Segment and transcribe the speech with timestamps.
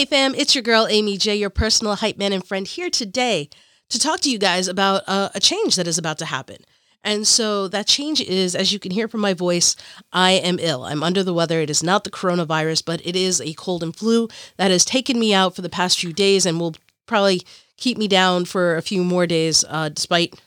[0.00, 3.50] Hey fam, it's your girl Amy J, your personal hype man and friend here today
[3.90, 6.56] to talk to you guys about uh, a change that is about to happen.
[7.04, 9.76] And so that change is, as you can hear from my voice,
[10.10, 10.84] I am ill.
[10.86, 11.60] I'm under the weather.
[11.60, 15.20] It is not the coronavirus, but it is a cold and flu that has taken
[15.20, 17.42] me out for the past few days and will probably
[17.76, 20.40] keep me down for a few more days, uh, despite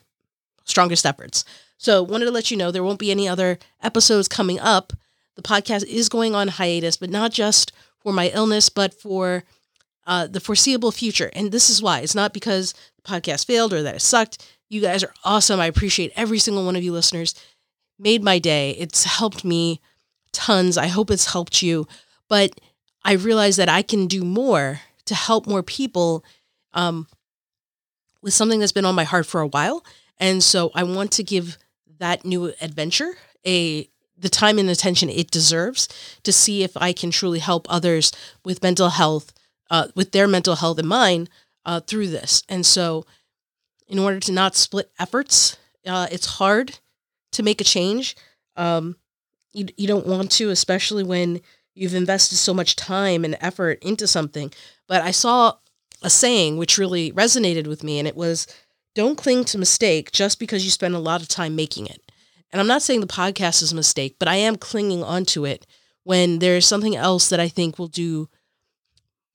[0.63, 1.45] strongest efforts.
[1.77, 4.93] So, wanted to let you know there won't be any other episodes coming up.
[5.35, 7.71] The podcast is going on hiatus, but not just
[8.03, 9.43] for my illness, but for
[10.05, 11.29] uh, the foreseeable future.
[11.33, 14.45] And this is why it's not because the podcast failed or that it sucked.
[14.69, 15.59] You guys are awesome.
[15.59, 17.33] I appreciate every single one of you listeners.
[17.97, 18.71] Made my day.
[18.71, 19.79] It's helped me
[20.31, 20.77] tons.
[20.77, 21.87] I hope it's helped you.
[22.27, 22.59] But
[23.05, 26.23] I realize that I can do more to help more people
[26.73, 27.07] um,
[28.21, 29.85] with something that's been on my heart for a while.
[30.17, 31.57] And so I want to give
[31.99, 33.13] that new adventure
[33.45, 35.87] a the time and attention it deserves
[36.23, 38.11] to see if I can truly help others
[38.45, 39.33] with mental health,
[39.69, 41.29] uh, with their mental health in mind
[41.65, 42.43] uh, through this.
[42.47, 43.05] And so
[43.87, 45.57] in order to not split efforts.
[45.85, 46.79] Uh, it's hard
[47.31, 48.15] to make a change.
[48.55, 48.95] Um,
[49.51, 51.41] you, you don't want to, especially when
[51.75, 54.51] you've invested so much time and effort into something.
[54.87, 55.57] But I saw
[56.01, 58.47] a saying which really resonated with me, and it was
[58.95, 62.02] don't cling to mistake just because you spend a lot of time making it.
[62.53, 65.65] And I'm not saying the podcast is a mistake, but I am clinging onto it
[66.03, 68.29] when there's something else that I think will do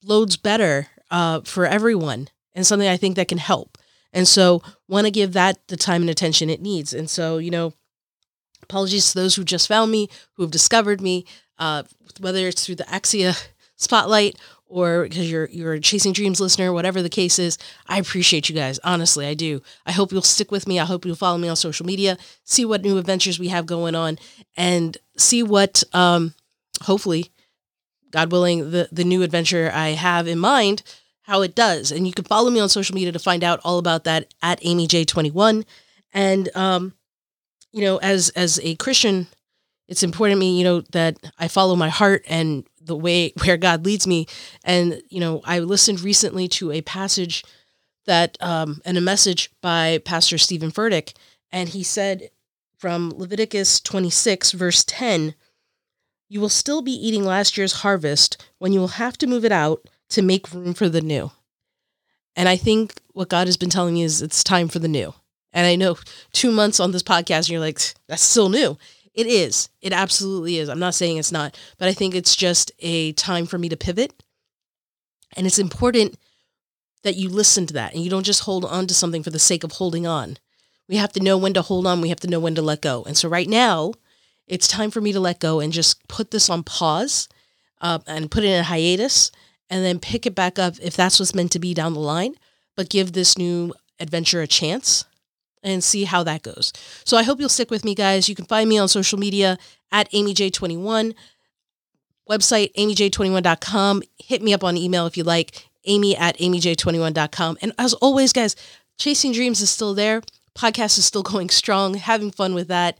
[0.05, 3.77] loads better uh, for everyone and something I think that can help.
[4.13, 6.95] And so want to give that the time and attention it needs.
[6.95, 7.75] And so, you know,
[8.63, 11.27] apologies to those who just found me, who have discovered me,
[11.59, 11.83] uh,
[12.21, 14.37] whether it's through the Axia spotlight
[14.69, 18.55] or because you're you're a Chasing Dreams listener, whatever the case is, I appreciate you
[18.55, 18.79] guys.
[18.85, 19.63] Honestly, I do.
[19.87, 20.79] I hope you'll stick with me.
[20.79, 23.95] I hope you'll follow me on social media, see what new adventures we have going
[23.95, 24.19] on,
[24.57, 26.35] and see what um,
[26.83, 27.31] hopefully,
[28.11, 30.83] God willing, the the new adventure I have in mind
[31.29, 31.93] how it does.
[31.93, 34.63] And you can follow me on social media to find out all about that at
[34.63, 35.65] AmyJ21.
[36.15, 36.95] And um,
[37.71, 39.29] you know, as as a Christian,
[39.89, 43.57] it's important to me, you know, that I follow my heart and the way where
[43.57, 44.27] God leads me.
[44.65, 47.45] And you know, I listened recently to a passage
[48.07, 51.15] that um, and a message by Pastor Steven Furtick,
[51.53, 52.31] and he said
[52.77, 55.35] from Leviticus 26 verse 10,
[56.29, 59.53] "You will still be eating last year's harvest when you will have to move it
[59.53, 61.31] out." to make room for the new.
[62.37, 65.15] And I think what God has been telling me is it's time for the new.
[65.53, 65.97] And I know
[66.33, 68.79] two months on this podcast, and you're like, that's still new.
[69.19, 69.69] It is.
[69.83, 70.69] It absolutely is.
[70.69, 73.77] I'm not saying it's not, but I think it's just a time for me to
[73.77, 74.15] pivot.
[75.37, 76.17] And it's important
[77.03, 79.41] that you listen to that and you don't just hold on to something for the
[79.41, 80.39] sake of holding on.
[80.89, 82.01] We have to know when to hold on.
[82.01, 83.03] We have to know when to let go.
[83.09, 83.93] And so right now,
[84.47, 87.29] it's time for me to let go and just put this on pause
[87.81, 89.33] uh, and put it in a hiatus
[89.69, 92.37] and then pick it back up if that's what's meant to be down the line,
[92.77, 95.07] but give this new adventure a chance
[95.63, 96.73] and see how that goes.
[97.05, 98.29] So I hope you'll stick with me, guys.
[98.29, 99.59] You can find me on social media
[99.91, 101.15] at AmyJ21,
[102.29, 104.03] website amyj21.com.
[104.19, 107.59] Hit me up on email if you like, amy at amyj21.com.
[107.63, 108.57] And as always, guys,
[108.99, 110.23] Chasing Dreams is still there.
[110.57, 112.99] Podcast is still going strong, having fun with that.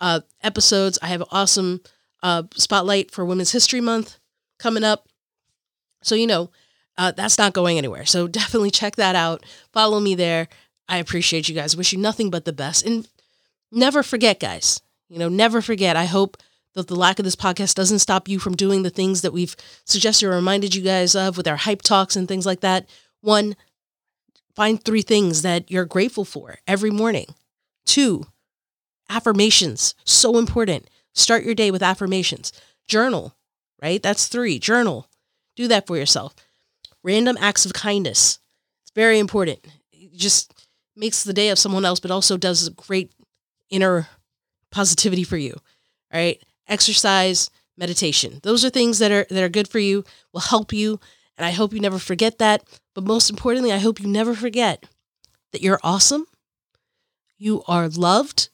[0.00, 1.82] Uh, episodes, I have an awesome
[2.22, 4.18] uh, spotlight for Women's History Month
[4.58, 5.08] coming up.
[6.02, 6.50] So, you know,
[6.96, 8.06] uh, that's not going anywhere.
[8.06, 9.44] So definitely check that out.
[9.72, 10.48] Follow me there.
[10.90, 11.76] I appreciate you guys.
[11.76, 12.84] Wish you nothing but the best.
[12.84, 13.08] And
[13.70, 15.96] never forget, guys, you know, never forget.
[15.96, 16.36] I hope
[16.74, 19.54] that the lack of this podcast doesn't stop you from doing the things that we've
[19.84, 22.88] suggested or reminded you guys of with our hype talks and things like that.
[23.20, 23.54] One,
[24.56, 27.34] find three things that you're grateful for every morning.
[27.86, 28.26] Two,
[29.08, 29.94] affirmations.
[30.04, 30.90] So important.
[31.14, 32.52] Start your day with affirmations.
[32.88, 33.36] Journal,
[33.80, 34.02] right?
[34.02, 34.58] That's three.
[34.58, 35.08] Journal.
[35.54, 36.34] Do that for yourself.
[37.04, 38.40] Random acts of kindness.
[38.82, 39.60] It's very important.
[40.14, 40.59] Just
[41.00, 43.10] makes the day of someone else, but also does great
[43.70, 44.06] inner
[44.70, 45.54] positivity for you.
[46.12, 46.40] All right.
[46.68, 48.38] Exercise, meditation.
[48.42, 51.00] Those are things that are that are good for you, will help you.
[51.36, 52.62] And I hope you never forget that.
[52.94, 54.84] But most importantly, I hope you never forget
[55.52, 56.26] that you're awesome.
[57.38, 58.50] You are loved.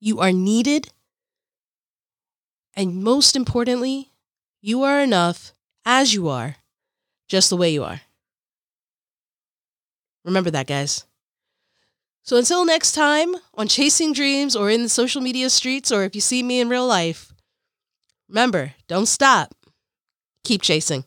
[0.00, 0.88] You are needed.
[2.76, 4.12] And most importantly,
[4.60, 5.52] you are enough
[5.84, 6.56] as you are,
[7.28, 8.00] just the way you are.
[10.24, 11.04] Remember that, guys.
[12.24, 16.14] So until next time on Chasing Dreams or in the social media streets, or if
[16.14, 17.34] you see me in real life,
[18.30, 19.54] remember don't stop,
[20.42, 21.04] keep chasing.